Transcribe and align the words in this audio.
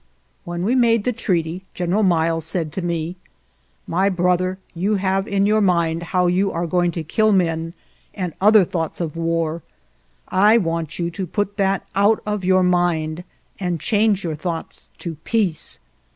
When 0.45 0.63
we 0.65 0.71
had 0.71 0.79
made 0.81 1.03
the 1.03 1.13
treaty 1.13 1.63
General 1.75 2.01
Miles 2.01 2.43
said 2.43 2.71
to 2.71 2.81
me:" 2.81 3.17
My 3.95 4.09
brother, 4.09 4.57
you 4.73 4.95
have 4.95 5.27
in 5.27 5.45
your 5.45 5.61
mind 5.61 6.01
how 6.09 6.25
you 6.25 6.51
are 6.51 6.65
going 6.65 6.89
to 6.93 7.03
kill 7.03 7.31
men, 7.31 7.75
and 8.15 8.33
other 8.41 8.65
thoughts 8.65 8.99
of 8.99 9.15
war; 9.15 9.61
I 10.27 10.57
want 10.57 10.97
you 10.97 11.11
to 11.11 11.27
put 11.27 11.57
that 11.57 11.85
out 11.93 12.19
of 12.25 12.43
your 12.43 12.63
mind, 12.63 13.23
and 13.59 13.79
change 13.79 14.23
your 14.23 14.33
thoughts 14.33 14.89
to 14.97 15.17
peace." 15.23 15.77